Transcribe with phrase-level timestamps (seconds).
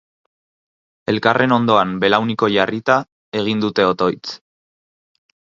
[1.11, 2.97] Elkarren ondoan, belauniko jarrita,
[3.43, 4.35] egin dute otoitz.